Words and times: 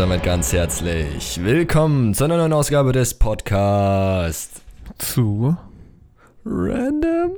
damit 0.00 0.22
ganz 0.22 0.52
herzlich 0.54 1.38
willkommen 1.44 2.14
zu 2.14 2.24
einer 2.24 2.38
neuen 2.38 2.54
Ausgabe 2.54 2.92
des 2.92 3.12
Podcasts 3.12 4.62
Zu 4.96 5.54
Random 6.46 7.32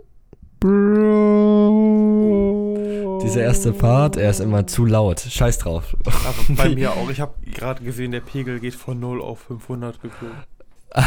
Bro. 0.61 1.81
Dieser 3.25 3.43
erste 3.43 3.73
Part, 3.73 4.17
er 4.17 4.31
ist 4.31 4.39
immer 4.39 4.65
zu 4.69 4.87
laut. 4.87 5.19
Scheiß 5.19 5.59
drauf. 5.59 5.97
Aber 6.05 6.35
bei 6.57 6.69
mir 6.77 6.93
auch. 6.93 7.11
Ich 7.11 7.21
habe 7.21 7.35
gerade 7.53 7.83
gesehen, 7.83 8.13
der 8.13 8.21
Pegel 8.21 8.61
geht 8.61 8.77
von 8.77 9.01
0 9.01 9.21
auf 9.21 9.41
500 9.41 10.01
geflogen. 10.01 10.37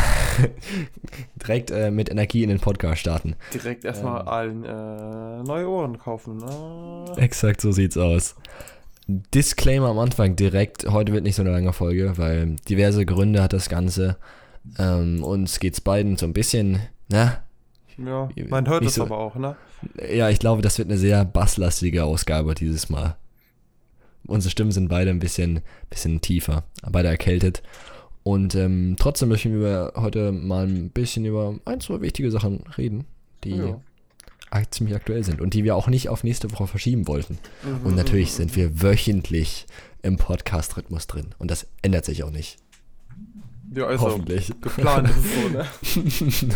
Direkt 1.42 1.72
äh, 1.72 1.90
mit 1.90 2.10
Energie 2.12 2.44
in 2.44 2.50
den 2.50 2.60
Podcast 2.60 3.00
starten. 3.00 3.38
Direkt 3.54 3.86
erstmal 3.86 4.24
Ähm. 4.24 4.28
allen 4.28 4.66
äh, 4.66 5.44
neue 5.44 5.70
Ohren 5.70 6.00
kaufen. 6.00 6.36
Ne? 6.38 7.14
Exakt 7.16 7.62
so 7.62 7.72
sieht's 7.72 7.96
aus. 7.96 8.36
Disclaimer 9.08 9.90
am 9.90 10.00
Anfang 10.00 10.36
direkt. 10.36 10.86
Heute 10.90 11.14
wird 11.14 11.24
nicht 11.24 11.36
so 11.36 11.42
eine 11.44 11.52
lange 11.52 11.74
Folge, 11.74 12.14
weil 12.18 12.56
diverse 12.68 13.06
Gründe 13.06 13.42
hat 13.44 13.54
das 13.54 13.70
Ganze. 13.70 14.18
Ähm, 14.80 15.24
uns 15.24 15.60
geht's 15.60 15.80
beiden 15.82 16.18
so 16.18 16.26
ein 16.26 16.34
bisschen, 16.34 16.80
ne? 17.10 17.38
Ja, 17.98 18.30
man 18.50 18.68
hört 18.68 18.84
es 18.84 18.96
so- 18.96 19.04
aber 19.04 19.18
auch, 19.20 19.36
ne? 19.36 19.56
Ja, 20.12 20.30
ich 20.30 20.40
glaube, 20.40 20.62
das 20.62 20.78
wird 20.80 20.90
eine 20.90 20.98
sehr 20.98 21.24
basslastige 21.24 22.04
Ausgabe 22.04 22.56
dieses 22.56 22.90
Mal. 22.90 23.16
Unsere 24.28 24.50
Stimmen 24.50 24.72
sind 24.72 24.90
beide 24.90 25.12
ein 25.12 25.20
bisschen, 25.20 25.62
bisschen 25.90 26.20
tiefer, 26.20 26.64
beide 26.92 27.08
erkältet. 27.10 27.62
Und 28.24 28.56
ähm, 28.56 28.96
trotzdem 29.00 29.30
möchten 29.30 29.60
wir 29.62 29.94
heute 29.96 30.32
mal 30.32 30.66
ein 30.68 30.90
bisschen 30.90 31.26
über 31.26 31.60
ein, 31.66 31.80
zwei 31.80 32.02
wichtige 32.02 32.32
Sachen 32.32 32.64
reden, 32.76 33.06
die 33.44 33.52
Ja. 33.52 33.80
Ziemlich 34.72 34.96
aktuell 34.96 35.24
sind 35.24 35.42
und 35.42 35.54
die 35.54 35.64
wir 35.64 35.76
auch 35.76 35.88
nicht 35.88 36.10
auf 36.10 36.24
nächste 36.24 36.52
Woche 36.52 36.68
verschieben 36.68 37.08
wollten. 37.08 37.38
Mhm, 37.64 37.86
Und 37.86 37.96
natürlich 37.96 38.34
sind 38.34 38.56
wir 38.56 38.82
wöchentlich 38.82 39.66
im 40.02 40.18
Podcast-Rhythmus 40.18 41.08
drin. 41.08 41.34
Und 41.40 41.52
das 41.52 41.68
ändert 41.82 42.06
sich 42.06 42.24
auch 42.24 42.32
nicht. 42.32 42.58
Ja, 43.74 43.88
also 43.88 44.06
Hoffentlich. 44.06 44.52
geplant 44.62 45.10
ist 45.10 45.18
es 45.18 45.34
so, 45.36 45.50
ne? 45.50 46.54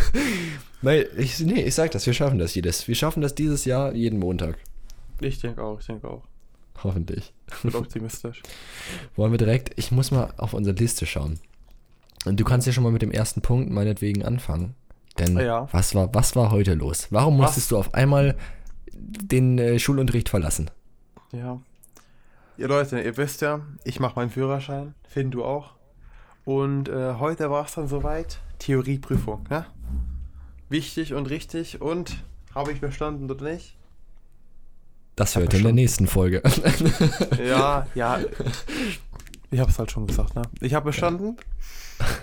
Nein, 0.82 1.04
ich, 1.18 1.40
nee, 1.40 1.62
ich 1.62 1.74
sag 1.74 1.90
das, 1.90 2.06
wir 2.06 2.14
schaffen 2.14 2.38
das 2.38 2.54
jedes. 2.54 2.88
Wir 2.88 2.94
schaffen 2.94 3.20
das 3.20 3.34
dieses 3.34 3.64
Jahr 3.64 3.92
jeden 3.92 4.18
Montag. 4.18 4.56
Ich 5.20 5.38
denke 5.40 5.62
auch, 5.62 5.80
ich 5.80 5.86
denke 5.86 6.08
auch. 6.08 6.22
Hoffentlich. 6.82 7.34
Ich 7.48 7.62
bin 7.62 7.74
optimistisch. 7.74 8.40
Wollen 9.16 9.32
wir 9.32 9.38
direkt, 9.38 9.72
ich 9.76 9.90
muss 9.90 10.10
mal 10.10 10.32
auf 10.38 10.54
unsere 10.54 10.76
Liste 10.76 11.04
schauen. 11.04 11.38
Und 12.24 12.40
du 12.40 12.44
kannst 12.44 12.66
ja 12.66 12.72
schon 12.72 12.84
mal 12.84 12.92
mit 12.92 13.02
dem 13.02 13.10
ersten 13.12 13.42
Punkt 13.42 13.70
meinetwegen 13.70 14.24
anfangen. 14.24 14.74
Denn 15.20 15.38
ja. 15.38 15.68
was, 15.72 15.94
war, 15.94 16.12
was 16.14 16.34
war 16.34 16.50
heute 16.50 16.74
los? 16.74 17.08
Warum 17.10 17.38
Was? 17.38 17.48
musstest 17.48 17.70
du 17.70 17.78
auf 17.78 17.94
einmal 17.94 18.36
den 18.92 19.58
äh, 19.58 19.78
Schulunterricht 19.78 20.28
verlassen? 20.28 20.70
Ja. 21.32 21.60
Ihr 22.56 22.68
Leute, 22.68 23.00
ihr 23.00 23.16
wisst 23.16 23.40
ja, 23.40 23.60
ich 23.84 24.00
mache 24.00 24.16
meinen 24.16 24.30
Führerschein. 24.30 24.94
Finn, 25.08 25.30
du 25.30 25.44
auch. 25.44 25.74
Und 26.44 26.88
äh, 26.88 27.14
heute 27.14 27.50
war 27.50 27.64
es 27.66 27.74
dann 27.74 27.88
soweit. 27.88 28.40
Theorieprüfung, 28.58 29.44
ne? 29.48 29.66
Wichtig 30.68 31.14
und 31.14 31.30
richtig. 31.30 31.80
Und 31.80 32.24
habe 32.54 32.72
ich 32.72 32.80
bestanden 32.80 33.30
oder 33.30 33.44
nicht? 33.52 33.76
Das 35.16 35.36
hört 35.36 35.52
ihr 35.52 35.58
in 35.58 35.64
der 35.64 35.72
nächsten 35.74 36.06
Folge. 36.06 36.42
Ja, 37.44 37.86
ja. 37.94 38.18
Ich 39.50 39.58
habe 39.58 39.70
es 39.70 39.78
halt 39.78 39.90
schon 39.90 40.06
gesagt, 40.06 40.34
ne? 40.34 40.42
Ich 40.60 40.74
habe 40.74 40.86
bestanden. 40.86 41.36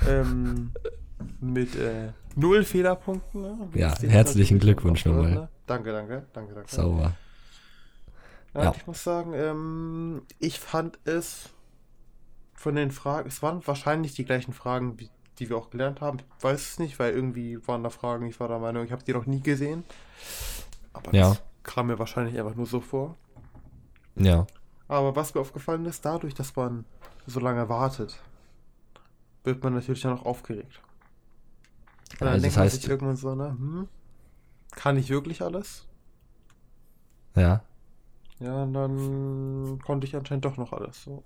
ähm, 0.08 0.72
mit 1.42 1.76
äh, 1.76 2.10
null 2.38 2.64
Fehlerpunkten. 2.64 3.42
Ne? 3.42 3.70
Ja, 3.74 3.94
herzlichen 4.00 4.60
Glückwunsch 4.60 5.06
nochmal. 5.06 5.32
Ne? 5.32 5.50
Danke, 5.66 5.92
danke, 5.92 6.26
danke, 6.34 6.54
danke. 6.54 6.72
Sauber. 6.74 7.14
Ja, 8.54 8.64
Ja. 8.64 8.74
Ich 8.76 8.88
muss 8.88 9.04
sagen, 9.04 9.34
ähm, 9.34 10.22
ich 10.40 10.60
fand 10.60 10.98
es 11.04 11.50
von 12.54 12.76
den 12.76 12.92
Fragen, 12.92 13.28
es 13.28 13.42
waren 13.44 13.66
wahrscheinlich 13.68 14.14
die 14.14 14.26
gleichen 14.26 14.54
Fragen, 14.54 14.98
die 15.38 15.50
wir 15.50 15.58
auch 15.58 15.70
gelernt 15.70 16.02
haben. 16.02 16.20
Ich 16.38 16.44
weiß 16.44 16.62
es 16.62 16.80
nicht, 16.80 16.98
weil 17.00 17.14
irgendwie 17.14 17.60
waren 17.68 17.84
da 17.84 17.90
Fragen, 17.90 18.26
ich 18.26 18.40
war 18.40 18.48
der 18.48 18.60
Meinung, 18.60 18.84
ich 18.86 18.92
habe 18.92 19.04
die 19.04 19.14
noch 19.14 19.26
nie 19.26 19.42
gesehen. 19.42 19.84
Aber 20.94 21.14
Ja. 21.14 21.30
das 21.30 21.42
kam 21.64 21.88
mir 21.88 22.00
wahrscheinlich 22.00 22.40
einfach 22.40 22.56
nur 22.56 22.66
so 22.66 22.80
vor. 22.82 23.16
Ja. 24.16 24.48
Aber 24.88 25.16
was 25.16 25.36
mir 25.36 25.42
aufgefallen 25.42 25.86
ist, 25.86 26.04
dadurch, 26.06 26.34
dass 26.34 26.56
man 26.56 26.86
so 27.28 27.40
lange 27.40 27.68
wartet, 27.70 28.20
wird 29.44 29.62
man 29.64 29.74
natürlich 29.76 30.02
dann 30.02 30.18
auch 30.18 30.26
aufgeregt. 30.26 30.82
Und 32.20 32.22
dann 32.22 32.30
Also 32.30 32.46
das 32.46 32.54
denkt 32.54 32.58
man 32.58 32.68
heißt- 32.68 32.70
sich 32.82 32.90
irgendwann 32.90 33.16
so, 33.16 33.36
ne, 33.36 33.50
hm, 33.50 33.88
kann 34.72 34.98
ich 34.98 35.10
wirklich 35.10 35.42
alles? 35.42 35.86
Ja. 37.36 37.62
Ja, 38.40 38.64
und 38.64 38.74
dann 38.74 39.80
konnte 39.86 40.06
ich 40.08 40.16
anscheinend 40.16 40.46
doch 40.46 40.58
noch 40.58 40.74
alles. 40.74 41.04
So. 41.04 41.24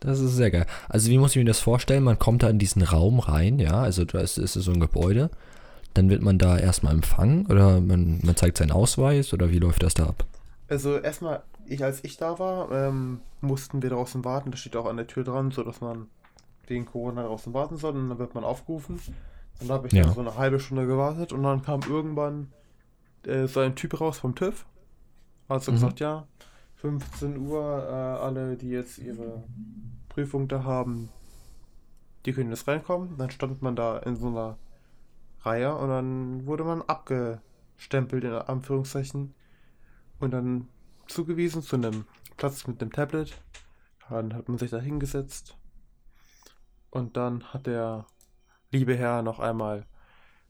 Das 0.00 0.18
ist 0.20 0.34
sehr 0.34 0.50
geil. 0.50 0.66
Also 0.88 1.10
wie 1.10 1.18
muss 1.18 1.30
ich 1.32 1.36
mir 1.36 1.44
das 1.44 1.60
vorstellen? 1.60 2.02
Man 2.02 2.18
kommt 2.18 2.42
da 2.42 2.48
in 2.48 2.58
diesen 2.58 2.82
Raum 2.82 3.20
rein, 3.20 3.58
ja, 3.60 3.80
also 3.80 4.04
da 4.04 4.18
ist, 4.20 4.38
ist 4.38 4.54
so 4.54 4.72
ein 4.72 4.80
Gebäude. 4.80 5.30
Dann 5.94 6.08
wird 6.10 6.22
man 6.22 6.38
da 6.38 6.58
erstmal 6.58 6.94
empfangen 6.94 7.46
oder 7.46 7.80
man, 7.80 8.20
man 8.24 8.34
zeigt 8.36 8.56
seinen 8.58 8.72
Ausweis 8.72 9.32
oder 9.34 9.50
wie 9.50 9.58
läuft 9.58 9.82
das 9.82 9.94
da 9.94 10.06
ab? 10.06 10.24
Also 10.68 10.96
erstmal, 10.98 11.42
ich 11.66 11.84
als 11.84 12.02
ich 12.02 12.16
da 12.16 12.38
war, 12.38 12.72
ähm, 12.72 13.20
mussten 13.42 13.82
wir 13.82 13.90
draußen 13.90 14.24
warten. 14.24 14.50
Das 14.50 14.60
steht 14.60 14.74
auch 14.74 14.86
an 14.86 14.96
der 14.96 15.06
Tür 15.06 15.22
dran, 15.22 15.50
so 15.50 15.62
dass 15.62 15.80
man 15.80 16.06
wegen 16.66 16.86
Corona 16.86 17.24
draußen 17.24 17.52
warten 17.52 17.76
soll. 17.76 17.94
Und 17.94 18.08
dann 18.08 18.18
wird 18.18 18.34
man 18.34 18.42
aufgerufen. 18.42 18.98
Dann 19.60 19.70
habe 19.70 19.86
ich 19.86 19.92
Ja. 19.92 20.04
dann 20.04 20.14
so 20.14 20.20
eine 20.20 20.36
halbe 20.36 20.60
Stunde 20.60 20.86
gewartet 20.86 21.32
und 21.32 21.42
dann 21.42 21.62
kam 21.62 21.80
irgendwann 21.88 22.52
äh, 23.26 23.46
so 23.46 23.60
ein 23.60 23.76
Typ 23.76 24.00
raus 24.00 24.18
vom 24.18 24.34
TÜV. 24.34 24.66
Hat 25.48 25.62
so 25.62 25.70
Mhm. 25.70 25.76
gesagt, 25.76 26.00
ja, 26.00 26.26
15 26.76 27.38
Uhr, 27.38 27.60
äh, 27.60 27.92
alle, 28.22 28.56
die 28.56 28.70
jetzt 28.70 28.98
ihre 28.98 29.44
Prüfung 30.08 30.48
da 30.48 30.64
haben, 30.64 31.08
die 32.26 32.32
können 32.32 32.50
jetzt 32.50 32.66
reinkommen. 32.68 33.16
Dann 33.18 33.30
stand 33.30 33.62
man 33.62 33.76
da 33.76 33.98
in 33.98 34.16
so 34.16 34.28
einer 34.28 34.56
Reihe 35.42 35.74
und 35.76 35.88
dann 35.88 36.46
wurde 36.46 36.64
man 36.64 36.82
abgestempelt, 36.82 38.24
in 38.24 38.32
Anführungszeichen 38.32 39.34
und 40.20 40.30
dann 40.30 40.68
zugewiesen 41.08 41.62
zu 41.62 41.76
einem 41.76 42.04
Platz 42.36 42.66
mit 42.66 42.80
einem 42.80 42.92
Tablet. 42.92 43.40
Dann 44.08 44.34
hat 44.34 44.48
man 44.48 44.58
sich 44.58 44.70
da 44.70 44.78
hingesetzt 44.78 45.56
und 46.90 47.16
dann 47.16 47.44
hat 47.52 47.66
der 47.66 48.06
liebe 48.72 48.96
Herr 48.96 49.22
noch 49.22 49.38
einmal 49.38 49.86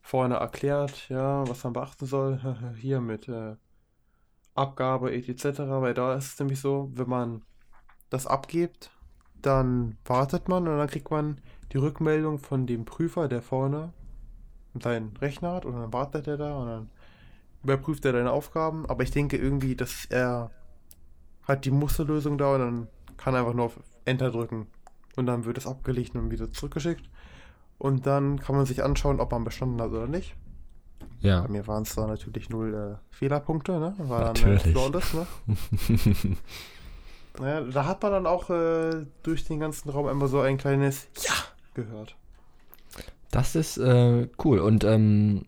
vorne 0.01 0.35
erklärt, 0.35 1.09
ja, 1.09 1.47
was 1.47 1.63
man 1.63 1.73
beachten 1.73 2.05
soll, 2.05 2.39
hier 2.77 3.01
mit 3.01 3.27
äh, 3.27 3.55
Abgabe 4.55 5.13
etc. 5.13 5.43
Weil 5.59 5.93
da 5.93 6.15
ist 6.15 6.33
es 6.33 6.39
nämlich 6.39 6.59
so, 6.59 6.89
wenn 6.93 7.09
man 7.09 7.41
das 8.09 8.25
abgibt, 8.25 8.91
dann 9.41 9.97
wartet 10.05 10.47
man 10.47 10.67
und 10.67 10.77
dann 10.77 10.87
kriegt 10.87 11.11
man 11.11 11.39
die 11.71 11.77
Rückmeldung 11.77 12.39
von 12.39 12.65
dem 12.65 12.85
Prüfer, 12.85 13.27
der 13.27 13.41
vorne 13.41 13.93
seinen 14.81 15.15
Rechner 15.17 15.53
hat 15.53 15.65
und 15.65 15.73
dann 15.73 15.93
wartet 15.93 16.27
er 16.27 16.37
da 16.37 16.55
und 16.55 16.67
dann 16.67 16.89
überprüft 17.63 18.05
er 18.05 18.13
deine 18.13 18.31
Aufgaben, 18.31 18.85
aber 18.87 19.03
ich 19.03 19.11
denke 19.11 19.37
irgendwie, 19.37 19.75
dass 19.75 20.05
er 20.05 20.51
hat 21.43 21.65
die 21.65 21.71
Musterlösung 21.71 22.37
da 22.37 22.55
und 22.55 22.59
dann 22.59 22.87
kann 23.17 23.33
er 23.33 23.41
einfach 23.41 23.53
nur 23.53 23.65
auf 23.65 23.79
Enter 24.05 24.31
drücken. 24.31 24.67
Und 25.15 25.27
dann 25.27 25.45
wird 25.45 25.57
es 25.57 25.67
abgelegt 25.67 26.15
und 26.15 26.31
wieder 26.31 26.51
zurückgeschickt 26.51 27.07
und 27.83 28.05
dann 28.07 28.39
kann 28.39 28.55
man 28.55 28.65
sich 28.65 28.81
anschauen, 28.81 29.19
ob 29.19 29.33
man 29.33 29.43
bestanden 29.43 29.81
hat 29.81 29.91
oder 29.91 30.07
nicht. 30.07 30.35
Ja. 31.19 31.41
Bei 31.41 31.49
mir 31.49 31.67
waren 31.67 31.83
es 31.83 31.93
da 31.93 32.07
natürlich 32.07 32.49
null 32.49 32.73
äh, 32.73 33.13
Fehlerpunkte, 33.13 33.73
ne? 33.73 33.93
War 33.97 34.19
dann 34.19 34.33
Natürlich. 34.33 34.67
äh, 34.67 34.71
flawless, 34.71 35.13
ne? 35.13 35.27
Naja, 37.39 37.61
da 37.61 37.85
hat 37.85 38.03
man 38.03 38.11
dann 38.11 38.27
auch 38.27 38.49
äh, 38.51 39.05
durch 39.23 39.43
den 39.43 39.59
ganzen 39.59 39.89
Raum 39.89 40.07
immer 40.07 40.27
so 40.27 40.39
ein 40.39 40.57
kleines 40.57 41.07
Ja 41.17 41.33
gehört. 41.73 42.15
Das 43.31 43.55
ist 43.55 43.77
äh, 43.79 44.29
cool. 44.45 44.59
Und 44.59 44.83
ähm, 44.83 45.43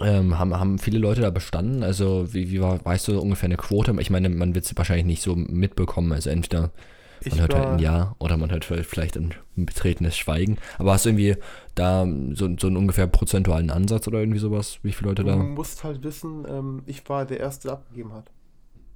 ähm, 0.00 0.38
haben, 0.38 0.58
haben 0.58 0.78
viele 0.78 0.98
Leute 0.98 1.20
da 1.20 1.30
bestanden? 1.30 1.82
Also, 1.84 2.34
wie, 2.34 2.50
wie 2.50 2.60
war, 2.60 2.84
weißt 2.84 3.08
du 3.08 3.20
ungefähr 3.20 3.46
eine 3.46 3.56
Quote? 3.56 3.96
Ich 4.00 4.10
meine, 4.10 4.28
man 4.28 4.54
wird 4.54 4.64
es 4.64 4.76
wahrscheinlich 4.76 5.06
nicht 5.06 5.22
so 5.22 5.36
mitbekommen. 5.36 6.12
Also, 6.12 6.30
entweder 6.30 6.72
Ich 7.20 7.34
man 7.34 7.40
hört 7.40 7.54
halt 7.54 7.68
ein 7.68 7.78
Ja 7.78 8.14
oder 8.18 8.36
man 8.36 8.50
hört 8.50 8.64
vielleicht 8.64 9.16
ein 9.16 9.34
betretenes 9.56 10.16
Schweigen. 10.16 10.58
Aber 10.78 10.92
hast 10.92 11.04
du 11.04 11.10
irgendwie 11.10 11.36
da 11.74 12.06
so, 12.32 12.48
so 12.58 12.66
einen 12.66 12.76
ungefähr 12.76 13.06
prozentualen 13.06 13.70
Ansatz 13.70 14.06
oder 14.08 14.20
irgendwie 14.20 14.38
sowas? 14.40 14.78
Wie 14.82 14.92
viele 14.92 15.10
Leute 15.10 15.24
Du 15.24 15.30
da? 15.30 15.36
musst 15.36 15.84
halt 15.84 16.02
wissen, 16.02 16.44
ähm, 16.48 16.82
ich 16.86 17.08
war 17.08 17.24
der 17.26 17.38
Erste, 17.40 17.68
der 17.68 17.72
abgegeben 17.74 18.12
hat. 18.14 18.30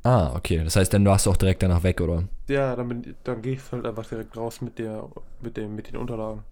Ah, 0.05 0.35
okay. 0.37 0.63
Das 0.65 0.77
heißt, 0.77 0.93
dann 0.93 1.05
warst 1.05 1.27
du 1.27 1.31
auch 1.31 1.37
direkt 1.37 1.63
danach 1.63 1.83
weg, 1.83 2.01
oder? 2.01 2.25
Ja, 2.49 2.77
dann, 2.77 2.89
bin, 2.89 3.17
dann 3.25 3.43
gehe 3.43 3.55
ich 3.55 3.73
halt 3.73 3.85
einfach 3.87 4.07
direkt 4.07 4.37
raus 4.37 4.61
mit 4.61 4.79
der, 4.79 5.09
mit 5.41 5.57
dem, 5.57 5.75
mit 5.75 5.89
den 5.89 5.97
Unterlagen. 5.97 6.45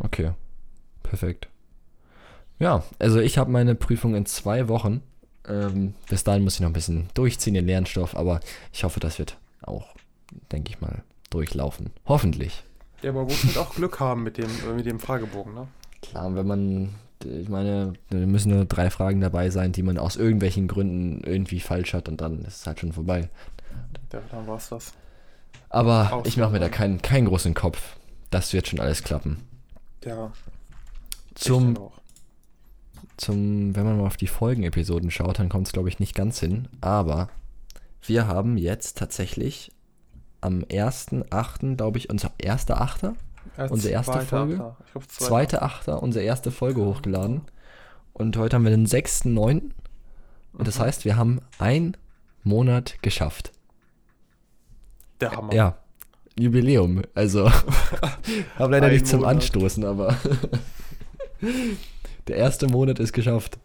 Okay. 0.00 0.32
Perfekt. 1.02 1.48
Ja, 2.58 2.84
also 2.98 3.20
ich 3.20 3.38
habe 3.38 3.50
meine 3.50 3.74
Prüfung 3.74 4.14
in 4.14 4.26
zwei 4.26 4.68
Wochen. 4.68 5.02
Ähm, 5.46 5.94
bis 6.08 6.24
dahin 6.24 6.42
muss 6.44 6.54
ich 6.54 6.60
noch 6.60 6.68
ein 6.70 6.72
bisschen 6.74 7.08
durchziehen, 7.14 7.54
den 7.54 7.66
Lernstoff, 7.66 8.16
aber 8.16 8.40
ich 8.72 8.84
hoffe, 8.84 9.00
das 9.00 9.18
wird 9.18 9.36
auch, 9.62 9.94
denke 10.52 10.70
ich 10.70 10.80
mal, 10.80 11.02
durchlaufen. 11.34 11.90
Hoffentlich. 12.06 12.64
Ja, 13.02 13.10
aber 13.10 13.24
muss 13.24 13.44
halt 13.44 13.58
auch 13.58 13.74
Glück 13.74 14.00
haben 14.00 14.22
mit 14.22 14.38
dem, 14.38 14.48
äh, 14.68 14.72
mit 14.74 14.86
dem 14.86 14.98
Fragebogen, 14.98 15.54
ne? 15.54 15.68
Klar, 16.00 16.34
wenn 16.34 16.46
man, 16.46 16.94
ich 17.24 17.48
meine, 17.48 17.94
da 18.10 18.16
müssen 18.18 18.50
nur 18.54 18.64
drei 18.64 18.90
Fragen 18.90 19.20
dabei 19.20 19.50
sein, 19.50 19.72
die 19.72 19.82
man 19.82 19.98
aus 19.98 20.16
irgendwelchen 20.16 20.68
Gründen 20.68 21.22
irgendwie 21.24 21.60
falsch 21.60 21.92
hat 21.92 22.08
und 22.08 22.20
dann 22.20 22.44
ist 22.44 22.60
es 22.60 22.66
halt 22.66 22.80
schon 22.80 22.92
vorbei. 22.92 23.28
Ja, 24.12 24.20
dann 24.30 24.46
war's 24.46 24.68
das. 24.68 24.92
Aber 25.68 26.22
ich 26.24 26.36
mache 26.36 26.52
mir 26.52 26.60
da 26.60 26.66
Ausnahme. 26.66 26.70
keinen, 26.70 27.02
keinen 27.02 27.26
großen 27.26 27.52
Kopf. 27.52 27.96
Das 28.30 28.52
wird 28.52 28.68
schon 28.68 28.80
alles 28.80 29.02
klappen. 29.02 29.38
Ja. 30.04 30.32
Zum, 31.34 31.76
zum, 33.16 33.74
wenn 33.74 33.84
man 33.84 33.98
mal 33.98 34.06
auf 34.06 34.16
die 34.16 34.28
Folgenepisoden 34.28 35.10
schaut, 35.10 35.38
dann 35.38 35.48
kommt 35.48 35.66
es, 35.66 35.72
glaube 35.72 35.88
ich, 35.88 35.98
nicht 35.98 36.14
ganz 36.14 36.38
hin. 36.38 36.68
Aber 36.80 37.28
wir 38.02 38.28
haben 38.28 38.56
jetzt 38.56 38.98
tatsächlich 38.98 39.72
am 40.44 40.62
1.8., 40.64 41.76
glaube 41.76 41.98
ich, 41.98 42.10
unser 42.10 42.30
erster 42.38 42.80
Achter, 42.80 43.14
Als 43.56 43.70
unsere 43.72 43.92
erste 43.94 44.12
zweiter 44.12 44.26
Folge? 44.26 44.54
Achter. 44.54 44.76
Ich 44.86 44.92
glaub, 44.92 45.04
zweiter. 45.10 45.26
zweite 45.28 45.62
Achter, 45.62 46.02
unsere 46.02 46.24
erste 46.24 46.50
Folge 46.50 46.84
hochgeladen. 46.84 47.42
Und 48.12 48.36
heute 48.36 48.56
haben 48.56 48.64
wir 48.64 48.70
den 48.70 48.86
6.9. 48.86 49.72
Und 50.52 50.68
das 50.68 50.78
Mhm. 50.78 50.82
heißt, 50.82 51.04
wir 51.04 51.16
haben 51.16 51.40
einen 51.58 51.96
Monat 52.44 53.02
geschafft. 53.02 53.52
Der 55.20 55.32
Hammer. 55.32 55.52
Ja, 55.54 55.78
Jubiläum. 56.38 57.02
Also, 57.14 57.50
habe 58.58 58.72
leider 58.72 58.86
Ein 58.86 58.92
nicht 58.92 59.06
zum 59.06 59.20
Monat. 59.20 59.36
Anstoßen, 59.36 59.84
aber 59.84 60.16
der 62.28 62.36
erste 62.36 62.68
Monat 62.68 62.98
ist 62.98 63.12
geschafft. 63.12 63.58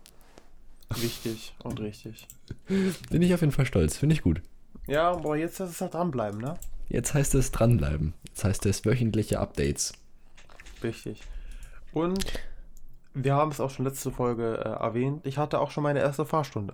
Wichtig 0.96 1.54
und 1.64 1.80
richtig. 1.80 2.28
Bin 2.68 3.22
ich 3.22 3.34
auf 3.34 3.42
jeden 3.42 3.52
Fall 3.54 3.66
stolz. 3.66 3.98
Finde 3.98 4.14
ich 4.16 4.22
gut. 4.24 4.42
Ja, 4.90 5.12
aber 5.12 5.38
jetzt 5.38 5.60
ist 5.60 5.70
es 5.70 5.82
halt 5.82 5.94
dranbleiben, 5.94 6.40
ne? 6.40 6.56
Jetzt 6.90 7.14
heißt 7.14 7.36
es 7.36 7.52
dranbleiben. 7.52 8.14
Jetzt 8.28 8.44
heißt 8.44 8.66
es 8.66 8.84
wöchentliche 8.86 9.40
Updates. 9.40 9.94
Richtig. 10.84 11.22
Und 11.94 12.26
wir 13.14 13.36
haben 13.36 13.52
es 13.52 13.60
auch 13.60 13.70
schon 13.70 13.86
letzte 13.86 14.12
Folge 14.12 14.58
äh, 14.58 14.70
erwähnt. 14.70 15.26
Ich 15.26 15.38
hatte 15.38 15.60
auch 15.60 15.72
schon 15.72 15.84
meine 15.84 16.00
erste 16.00 16.26
Fahrstunde. 16.26 16.74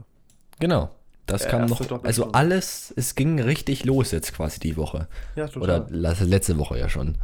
Genau. 0.60 0.92
Das 1.26 1.42
Der 1.42 1.52
kam 1.52 1.66
noch. 1.66 1.82
Also 2.04 2.32
alles, 2.34 2.94
es 2.96 3.16
ging 3.16 3.40
richtig 3.40 3.84
los 3.84 4.12
jetzt 4.12 4.34
quasi 4.34 4.60
die 4.60 4.78
Woche. 4.78 5.08
Ja, 5.36 5.48
total. 5.48 5.82
Oder 5.82 6.16
letzte 6.26 6.58
Woche 6.58 6.78
ja 6.78 6.88
schon. 6.88 7.18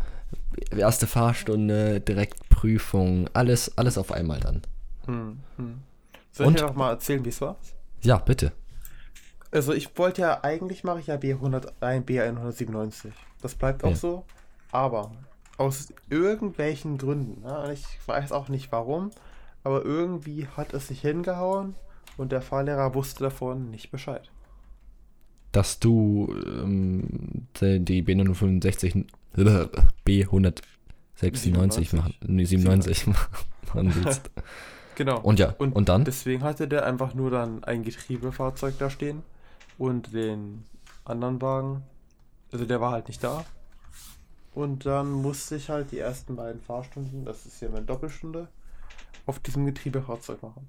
Erste 0.75 1.05
Fahrstunde, 1.07 2.01
direkt 2.01 2.49
Prüfung, 2.49 3.29
alles, 3.33 3.77
alles 3.77 3.97
auf 3.97 4.11
einmal 4.11 4.39
dann. 4.39 4.61
Hm, 5.05 5.39
hm. 5.57 5.81
Soll 6.31 6.47
Und? 6.47 6.55
ich 6.55 6.61
dir 6.61 6.67
noch 6.67 6.75
mal 6.75 6.91
erzählen, 6.91 7.23
wie 7.23 7.29
es 7.29 7.41
war? 7.41 7.57
Ja, 8.01 8.17
bitte. 8.17 8.53
Also 9.51 9.73
ich 9.73 9.97
wollte 9.97 10.21
ja, 10.21 10.43
eigentlich 10.43 10.83
mache 10.83 10.99
ich 11.01 11.07
ja 11.07 11.15
B100, 11.15 11.73
ein 11.81 12.05
B197. 12.05 13.11
Das 13.41 13.55
bleibt 13.55 13.83
auch 13.83 13.89
Ja. 13.91 13.95
so. 13.95 14.23
Aber 14.71 15.11
aus 15.57 15.93
irgendwelchen 16.09 16.97
Gründen, 16.97 17.43
und 17.43 17.71
ich 17.71 17.85
weiß 18.05 18.31
auch 18.31 18.47
nicht 18.47 18.71
warum, 18.71 19.11
aber 19.63 19.83
irgendwie 19.83 20.47
hat 20.47 20.73
es 20.73 20.87
sich 20.87 21.01
hingehauen 21.01 21.75
und 22.17 22.31
der 22.31 22.41
Fahrlehrer 22.41 22.95
wusste 22.95 23.25
davon 23.25 23.69
nicht 23.69 23.91
Bescheid. 23.91 24.31
Dass 25.51 25.79
du 25.79 26.33
ähm, 26.45 27.47
die 27.59 27.79
die 27.83 28.03
B165 28.03 29.05
B196 30.07 31.95
machen, 31.95 32.15
nee, 32.25 32.45
97 32.45 33.07
machen 33.73 33.93
willst. 33.95 34.31
Genau. 34.95 35.19
Und 35.21 35.39
ja, 35.39 35.55
und, 35.57 35.87
dann? 35.87 36.03
Deswegen 36.03 36.43
hatte 36.43 36.67
der 36.67 36.85
einfach 36.85 37.13
nur 37.15 37.31
dann 37.31 37.63
ein 37.63 37.83
Getriebefahrzeug 37.83 38.77
da 38.77 38.89
stehen 38.89 39.23
und 39.77 40.13
den 40.13 40.65
anderen 41.05 41.41
Wagen, 41.41 41.83
also 42.51 42.65
der 42.65 42.81
war 42.81 42.91
halt 42.91 43.07
nicht 43.07 43.23
da. 43.23 43.45
Und 44.53 44.85
dann 44.85 45.11
musste 45.11 45.55
ich 45.55 45.69
halt 45.69 45.91
die 45.91 45.99
ersten 45.99 46.35
beiden 46.35 46.61
Fahrstunden, 46.61 47.25
das 47.25 47.45
ist 47.45 47.61
ja 47.61 47.69
meine 47.69 47.85
Doppelstunde, 47.85 48.49
auf 49.25 49.39
diesem 49.39 49.65
Getriebefahrzeug 49.65 50.43
machen. 50.43 50.67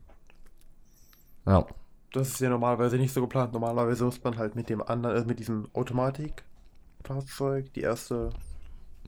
Ja. 1.46 1.66
Das 2.12 2.28
ist 2.28 2.40
ja 2.40 2.50
normalerweise 2.50 2.99
nicht 2.99 3.12
so 3.12 3.22
geplant. 3.22 3.54
Normalerweise 3.54 4.04
muss 4.04 4.22
man 4.22 4.37
halt 4.37 4.54
mit 4.54 4.69
dem 4.69 4.82
anderen, 4.82 5.16
also 5.16 5.26
mit 5.26 5.38
diesem 5.38 5.69
Automatikfahrzeug 5.72 7.72
die 7.72 7.81
erste 7.81 8.31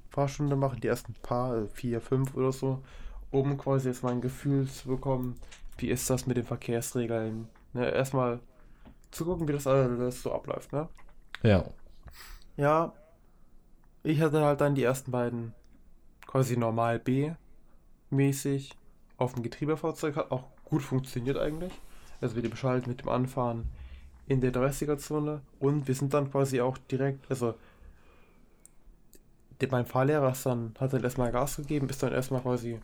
Fahrstunde 0.08 0.56
machen, 0.56 0.80
die 0.80 0.86
ersten 0.86 1.12
paar, 1.12 1.56
äh, 1.56 1.68
vier, 1.68 2.00
fünf 2.00 2.34
oder 2.34 2.50
so, 2.50 2.82
um 3.30 3.58
quasi 3.58 3.88
jetzt 3.88 4.02
mal 4.02 4.12
ein 4.12 4.22
Gefühl 4.22 4.66
zu 4.68 4.88
bekommen, 4.88 5.34
wie 5.76 5.90
ist 5.90 6.08
das 6.08 6.26
mit 6.26 6.38
den 6.38 6.44
Verkehrsregeln. 6.44 7.48
Ne, 7.74 7.90
erstmal 7.90 8.40
zu 9.14 9.24
gucken, 9.24 9.48
wie 9.48 9.52
das 9.52 9.66
alles 9.66 10.22
so 10.22 10.32
abläuft, 10.32 10.72
ne? 10.72 10.88
Ja. 11.42 11.64
Ja, 12.56 12.92
ich 14.02 14.20
hatte 14.20 14.44
halt 14.44 14.60
dann 14.60 14.74
die 14.74 14.82
ersten 14.82 15.10
beiden 15.10 15.54
quasi 16.26 16.56
normal 16.56 16.98
B-mäßig 16.98 18.76
auf 19.16 19.34
dem 19.34 19.42
Getriebefahrzeug, 19.42 20.16
hat 20.16 20.30
auch 20.30 20.48
gut 20.64 20.82
funktioniert 20.82 21.38
eigentlich. 21.38 21.72
Also 22.20 22.36
mit 22.36 22.44
dem 22.44 22.56
Schalt, 22.56 22.86
mit 22.86 23.00
dem 23.00 23.08
Anfahren 23.08 23.66
in 24.26 24.40
der 24.40 24.52
30er-Zone 24.52 25.42
und 25.58 25.86
wir 25.86 25.94
sind 25.94 26.14
dann 26.14 26.30
quasi 26.30 26.60
auch 26.60 26.78
direkt, 26.78 27.30
also 27.30 27.54
mein 29.70 29.86
Fahrlehrer 29.86 30.32
ist 30.32 30.44
dann, 30.44 30.74
hat 30.78 30.92
dann 30.92 31.02
erstmal 31.02 31.32
Gas 31.32 31.56
gegeben, 31.56 31.88
ist 31.88 32.02
dann 32.02 32.12
erstmal 32.12 32.42
quasi, 32.42 32.80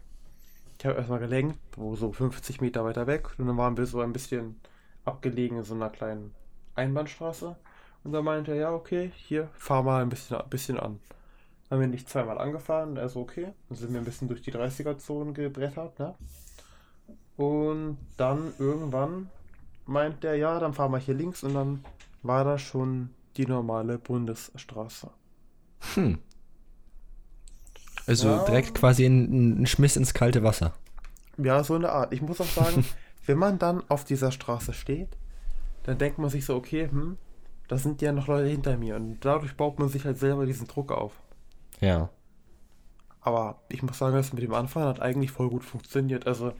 ich 0.78 0.86
habe 0.86 0.96
erstmal 0.96 1.18
gelenkt, 1.18 1.58
wo 1.76 1.94
so 1.94 2.12
50 2.12 2.60
Meter 2.60 2.84
weiter 2.84 3.06
weg 3.06 3.28
und 3.38 3.46
dann 3.46 3.58
waren 3.58 3.76
wir 3.76 3.84
so 3.86 4.00
ein 4.00 4.12
bisschen 4.12 4.56
abgelegen 5.10 5.58
in 5.58 5.64
so 5.64 5.74
einer 5.74 5.90
kleinen 5.90 6.34
Einbahnstraße. 6.74 7.56
Und 8.04 8.12
dann 8.12 8.24
meinte 8.24 8.52
er, 8.52 8.56
ja, 8.56 8.72
okay, 8.72 9.12
hier, 9.16 9.48
fahr 9.54 9.82
mal 9.82 10.02
ein 10.02 10.08
bisschen, 10.08 10.36
ein 10.38 10.48
bisschen 10.48 10.78
an. 10.78 11.00
Dann 11.68 11.76
haben 11.78 11.80
wir 11.82 11.88
nicht 11.88 12.08
zweimal 12.08 12.38
angefahren, 12.38 12.96
er 12.96 13.08
so, 13.08 13.20
okay. 13.20 13.52
Dann 13.68 13.78
sind 13.78 13.92
wir 13.92 14.00
ein 14.00 14.04
bisschen 14.04 14.28
durch 14.28 14.42
die 14.42 14.52
30er-Zone 14.52 15.32
gebrettert, 15.32 15.98
ne? 15.98 16.14
Und 17.36 17.98
dann 18.16 18.52
irgendwann 18.58 19.30
meint 19.86 20.24
er, 20.24 20.34
ja, 20.36 20.58
dann 20.60 20.74
fahren 20.74 20.92
wir 20.92 20.98
hier 20.98 21.14
links 21.14 21.42
und 21.42 21.54
dann 21.54 21.84
war 22.22 22.44
da 22.44 22.58
schon 22.58 23.10
die 23.36 23.46
normale 23.46 23.98
Bundesstraße. 23.98 25.10
Hm. 25.94 26.18
Also 28.06 28.28
Ja. 28.28 28.44
direkt 28.44 28.74
quasi 28.74 29.04
ein, 29.06 29.62
ein 29.62 29.66
Schmiss 29.66 29.96
ins 29.96 30.14
kalte 30.14 30.42
Wasser. 30.42 30.74
Ja, 31.38 31.64
so 31.64 31.74
eine 31.74 31.90
Art. 31.90 32.12
Ich 32.12 32.22
muss 32.22 32.40
auch 32.40 32.48
sagen, 32.48 32.84
wenn 33.26 33.38
man 33.38 33.58
dann 33.58 33.82
auf 33.88 34.04
dieser 34.04 34.32
Straße 34.32 34.72
steht, 34.72 35.16
dann 35.84 35.98
denkt 35.98 36.18
man 36.18 36.30
sich 36.30 36.44
so, 36.44 36.56
okay, 36.56 36.88
hm, 36.90 37.16
da 37.68 37.78
sind 37.78 38.02
ja 38.02 38.12
noch 38.12 38.26
Leute 38.26 38.48
hinter 38.48 38.76
mir 38.76 38.96
und 38.96 39.24
dadurch 39.24 39.56
baut 39.56 39.78
man 39.78 39.88
sich 39.88 40.04
halt 40.04 40.18
selber 40.18 40.46
diesen 40.46 40.66
Druck 40.66 40.92
auf. 40.92 41.12
Ja. 41.80 42.10
Aber 43.20 43.60
ich 43.68 43.82
muss 43.82 43.98
sagen, 43.98 44.16
das 44.16 44.32
mit 44.32 44.42
dem 44.42 44.54
Anfahren 44.54 44.88
hat 44.88 45.00
eigentlich 45.00 45.30
voll 45.30 45.50
gut 45.50 45.64
funktioniert. 45.64 46.26
Also, 46.26 46.52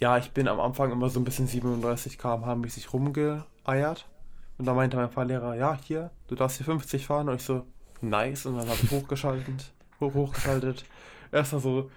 ja, 0.00 0.18
ich 0.18 0.32
bin 0.32 0.48
am 0.48 0.60
Anfang 0.60 0.90
immer 0.90 1.08
so 1.08 1.20
ein 1.20 1.24
bisschen 1.24 1.46
37 1.46 2.18
km/h 2.18 2.54
mäßig 2.56 2.92
rumgeeiert. 2.92 4.08
Und 4.58 4.66
da 4.66 4.74
meinte 4.74 4.96
mein 4.96 5.10
Fahrlehrer, 5.10 5.54
ja, 5.54 5.78
hier, 5.80 6.10
du 6.28 6.34
darfst 6.34 6.58
hier 6.58 6.66
50 6.66 7.06
fahren. 7.06 7.28
Und 7.28 7.36
ich 7.36 7.42
so, 7.42 7.64
nice. 8.00 8.46
Und 8.46 8.58
dann 8.58 8.68
habe 8.68 8.78
ich 8.82 8.90
hochgeschaltet, 8.90 9.72
hoch, 10.00 10.14
hochgeschaltet. 10.14 10.84
Erstmal 11.30 11.62
so 11.62 11.90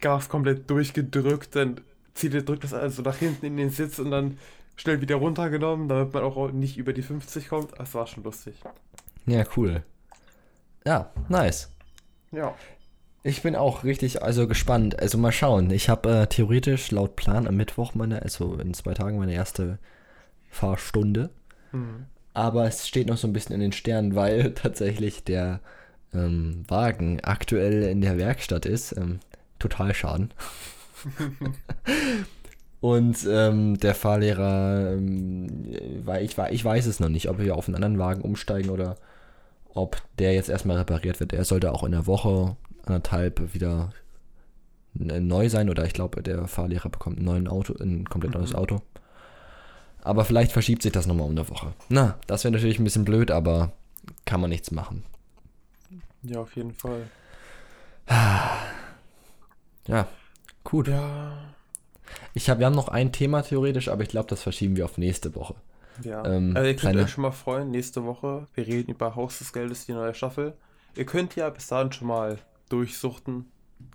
Gas 0.00 0.28
komplett 0.28 0.70
durchgedrückt, 0.70 1.56
dann 1.56 1.80
zieht 2.18 2.48
drückt 2.48 2.64
das 2.64 2.74
also 2.74 3.02
nach 3.02 3.16
hinten 3.16 3.46
in 3.46 3.56
den 3.56 3.70
Sitz 3.70 3.98
und 3.98 4.10
dann 4.10 4.38
schnell 4.76 5.00
wieder 5.00 5.16
runtergenommen, 5.16 5.88
damit 5.88 6.12
man 6.12 6.22
auch 6.22 6.52
nicht 6.52 6.76
über 6.76 6.92
die 6.92 7.02
50 7.02 7.48
kommt. 7.48 7.78
Das 7.78 7.94
war 7.94 8.06
schon 8.06 8.24
lustig. 8.24 8.56
Ja, 9.26 9.44
cool. 9.56 9.82
Ja, 10.86 11.10
nice. 11.28 11.70
Ja. 12.30 12.54
Ich 13.22 13.42
bin 13.42 13.56
auch 13.56 13.84
richtig, 13.84 14.22
also 14.22 14.46
gespannt. 14.46 14.98
Also 14.98 15.18
mal 15.18 15.32
schauen. 15.32 15.70
Ich 15.70 15.88
habe 15.88 16.10
äh, 16.10 16.26
theoretisch 16.26 16.90
laut 16.90 17.16
Plan 17.16 17.46
am 17.46 17.56
Mittwoch 17.56 17.94
meine, 17.94 18.22
also 18.22 18.54
in 18.54 18.74
zwei 18.74 18.94
Tagen 18.94 19.18
meine 19.18 19.34
erste 19.34 19.78
Fahrstunde. 20.50 21.30
Hm. 21.72 22.06
Aber 22.32 22.66
es 22.66 22.86
steht 22.86 23.08
noch 23.08 23.16
so 23.16 23.26
ein 23.26 23.32
bisschen 23.32 23.54
in 23.54 23.60
den 23.60 23.72
Sternen, 23.72 24.14
weil 24.14 24.52
tatsächlich 24.54 25.24
der 25.24 25.60
ähm, 26.14 26.62
Wagen 26.68 27.20
aktuell 27.22 27.82
in 27.82 28.00
der 28.00 28.16
Werkstatt 28.16 28.64
ist. 28.66 28.96
Ähm, 28.96 29.20
Totalschaden. 29.58 30.32
Und 32.80 33.26
ähm, 33.28 33.78
der 33.78 33.94
Fahrlehrer, 33.94 34.92
ähm, 34.92 35.66
weil 36.04 36.24
ich, 36.24 36.36
ich 36.38 36.64
weiß 36.64 36.86
es 36.86 37.00
noch 37.00 37.08
nicht, 37.08 37.28
ob 37.28 37.38
wir 37.38 37.56
auf 37.56 37.66
einen 37.66 37.74
anderen 37.74 37.98
Wagen 37.98 38.22
umsteigen 38.22 38.70
oder 38.70 38.96
ob 39.74 40.00
der 40.18 40.32
jetzt 40.34 40.48
erstmal 40.48 40.76
repariert 40.76 41.18
wird. 41.18 41.32
Er 41.32 41.44
sollte 41.44 41.72
auch 41.72 41.82
in 41.82 41.92
der 41.92 42.06
Woche, 42.06 42.56
anderthalb 42.84 43.52
wieder 43.52 43.92
neu 44.94 45.48
sein 45.48 45.70
oder 45.70 45.84
ich 45.84 45.92
glaube, 45.92 46.22
der 46.22 46.46
Fahrlehrer 46.48 46.88
bekommt 46.88 47.18
ein, 47.20 47.24
neuen 47.24 47.48
Auto, 47.48 47.74
ein 47.80 48.04
komplett 48.08 48.34
neues 48.34 48.52
Mhm. 48.52 48.58
Auto. 48.58 48.82
Aber 50.02 50.24
vielleicht 50.24 50.52
verschiebt 50.52 50.82
sich 50.82 50.92
das 50.92 51.06
nochmal 51.06 51.26
um 51.26 51.32
eine 51.32 51.48
Woche. 51.50 51.74
Na, 51.88 52.16
das 52.26 52.44
wäre 52.44 52.52
natürlich 52.52 52.78
ein 52.78 52.84
bisschen 52.84 53.04
blöd, 53.04 53.30
aber 53.30 53.72
kann 54.24 54.40
man 54.40 54.50
nichts 54.50 54.70
machen. 54.70 55.02
Ja, 56.22 56.40
auf 56.40 56.54
jeden 56.56 56.72
Fall. 56.74 57.02
Ja, 59.86 60.06
gut. 60.70 60.88
Ja. 60.88 61.32
Ich 62.34 62.48
hab, 62.48 62.58
wir 62.58 62.66
haben 62.66 62.74
noch 62.74 62.88
ein 62.88 63.12
Thema 63.12 63.42
theoretisch, 63.42 63.88
aber 63.88 64.02
ich 64.02 64.08
glaube, 64.08 64.28
das 64.28 64.42
verschieben 64.42 64.76
wir 64.76 64.84
auf 64.84 64.98
nächste 64.98 65.34
Woche. 65.34 65.54
Ja. 66.02 66.24
Ähm, 66.24 66.52
also 66.56 66.66
ihr 66.68 66.74
könnt 66.74 66.80
kleine- 66.80 67.02
euch 67.02 67.10
schon 67.10 67.22
mal 67.22 67.32
freuen, 67.32 67.70
nächste 67.70 68.04
Woche, 68.04 68.46
wir 68.54 68.66
reden 68.66 68.90
über 68.92 69.16
Haus 69.16 69.38
des 69.38 69.52
Geldes, 69.52 69.86
die 69.86 69.92
neue 69.92 70.14
Staffel. 70.14 70.54
Ihr 70.96 71.04
könnt 71.06 71.36
ja 71.36 71.50
bis 71.50 71.66
dahin 71.66 71.92
schon 71.92 72.08
mal 72.08 72.38
durchsuchten. 72.68 73.46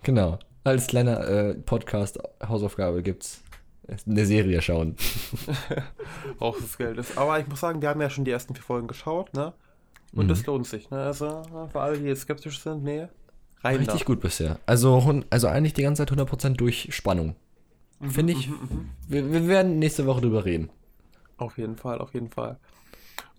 Genau. 0.03 0.39
Als 0.63 0.87
kleiner 0.87 1.27
äh, 1.27 1.53
Podcast 1.55 2.19
Hausaufgabe 2.45 3.03
gibt's 3.03 3.41
eine 4.07 4.25
Serie 4.25 4.61
schauen. 4.61 4.95
Haus 6.39 6.57
des 6.59 6.77
Geldes. 6.77 7.17
Aber 7.17 7.39
ich 7.39 7.47
muss 7.47 7.59
sagen, 7.59 7.81
wir 7.81 7.89
haben 7.89 7.99
ja 8.01 8.09
schon 8.09 8.23
die 8.25 8.31
ersten 8.31 8.55
vier 8.55 8.63
Folgen 8.63 8.87
geschaut, 8.87 9.33
ne? 9.33 9.53
Und 10.13 10.25
Mhm. 10.25 10.29
das 10.29 10.45
lohnt 10.45 10.67
sich. 10.67 10.89
Ne? 10.89 10.97
Also 11.03 11.41
für 11.71 11.81
alle, 11.81 11.97
die 11.97 12.05
jetzt 12.05 12.21
skeptisch 12.21 12.59
sind, 12.61 12.83
nee, 12.83 13.07
rein 13.63 13.77
Richtig 13.77 14.01
da. 14.01 14.05
gut 14.05 14.19
bisher. 14.19 14.59
Also, 14.65 15.23
also 15.29 15.47
eigentlich 15.47 15.73
die 15.73 15.83
ganze 15.83 16.05
Zeit 16.05 16.17
100% 16.17 16.55
durch 16.55 16.89
Spannung. 16.91 17.35
Mhm, 17.99 18.09
Finde 18.11 18.33
ich, 18.33 18.49
mhm, 18.49 18.55
mhm. 18.55 18.89
wir, 19.07 19.31
wir 19.31 19.47
werden 19.47 19.79
nächste 19.79 20.05
Woche 20.05 20.21
drüber 20.21 20.45
reden. 20.45 20.69
Auf 21.37 21.57
jeden 21.57 21.77
Fall, 21.77 21.99
auf 21.99 22.13
jeden 22.13 22.29
Fall. 22.29 22.57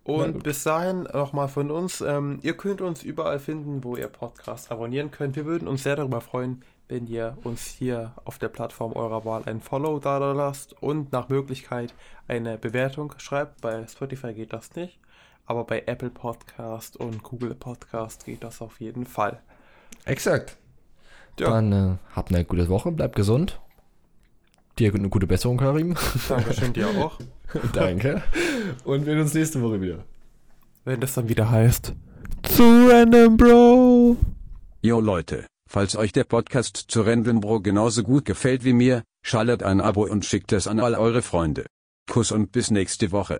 Und 0.04 0.42
bis 0.42 0.64
dahin 0.64 1.04
nochmal 1.04 1.48
von 1.48 1.70
uns. 1.70 2.02
Ähm, 2.02 2.38
ihr 2.42 2.56
könnt 2.56 2.82
uns 2.82 3.02
überall 3.02 3.38
finden, 3.38 3.82
wo 3.84 3.96
ihr 3.96 4.08
Podcast 4.08 4.70
abonnieren 4.70 5.10
könnt. 5.10 5.34
Wir 5.34 5.46
würden 5.46 5.66
uns 5.66 5.82
sehr 5.82 5.96
darüber 5.96 6.20
freuen, 6.20 6.62
wenn 6.88 7.06
ihr 7.06 7.38
uns 7.42 7.64
hier 7.64 8.12
auf 8.26 8.38
der 8.38 8.48
Plattform 8.48 8.92
eurer 8.92 9.24
Wahl 9.24 9.44
ein 9.46 9.62
Follow 9.62 9.98
da 9.98 10.18
lasst 10.32 10.74
und 10.82 11.10
nach 11.12 11.30
Möglichkeit 11.30 11.94
eine 12.28 12.58
Bewertung 12.58 13.14
schreibt. 13.16 13.62
Bei 13.62 13.86
Spotify 13.86 14.34
geht 14.34 14.52
das 14.52 14.74
nicht, 14.74 14.98
aber 15.46 15.64
bei 15.64 15.84
Apple 15.86 16.10
Podcast 16.10 16.98
und 16.98 17.22
Google 17.22 17.54
Podcast 17.54 18.26
geht 18.26 18.44
das 18.44 18.60
auf 18.60 18.80
jeden 18.80 19.06
Fall. 19.06 19.40
Exakt. 20.04 20.56
Ja. 21.38 21.50
Dann 21.50 21.72
äh, 21.72 21.96
habt 22.14 22.32
eine 22.32 22.44
gute 22.44 22.68
Woche, 22.68 22.92
bleibt 22.92 23.16
gesund. 23.16 23.60
Dir 24.78 24.92
eine 24.94 25.08
gute 25.08 25.26
Besserung, 25.26 25.56
Karim. 25.56 25.94
Dankeschön 26.28 26.72
dir 26.72 26.88
auch. 26.98 27.18
Danke. 27.72 28.22
Und 28.84 29.06
wir 29.06 29.12
sehen 29.14 29.20
uns 29.20 29.34
nächste 29.34 29.62
Woche 29.62 29.80
wieder. 29.80 30.04
Wenn 30.84 31.00
das 31.00 31.14
dann 31.14 31.28
wieder 31.28 31.50
heißt. 31.50 31.92
Zu 32.42 32.88
Random 32.90 33.36
Bro. 33.36 34.16
Yo 34.82 35.00
Leute, 35.00 35.46
falls 35.70 35.96
euch 35.96 36.12
der 36.12 36.24
Podcast 36.24 36.76
zu 36.88 37.02
Random 37.02 37.40
Bro 37.40 37.60
genauso 37.60 38.02
gut 38.02 38.24
gefällt 38.24 38.64
wie 38.64 38.72
mir, 38.74 39.02
schaltet 39.24 39.62
ein 39.62 39.80
Abo 39.80 40.04
und 40.06 40.24
schickt 40.24 40.52
es 40.52 40.66
an 40.66 40.80
all 40.80 40.94
eure 40.94 41.22
Freunde. 41.22 41.66
Kuss 42.10 42.32
und 42.32 42.52
bis 42.52 42.70
nächste 42.70 43.12
Woche. 43.12 43.38